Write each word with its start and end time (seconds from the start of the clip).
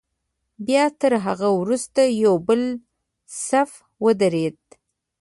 بیا 0.65 0.85
تر 0.99 1.13
هغه 1.25 1.47
وروسته 1.59 2.01
یو 2.23 2.35
بل 2.47 2.61
صف 3.47 3.71
ودرېد. 4.03 4.59